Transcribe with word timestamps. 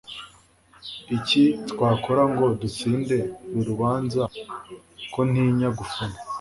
iki 1.17 1.43
twakora 1.69 2.23
ngo 2.31 2.45
dutsinde 2.61 3.17
uru 3.49 3.61
rubanza 3.69 4.21
ko 5.13 5.19
ntinya 5.29 5.69
gufungwa 5.79 6.19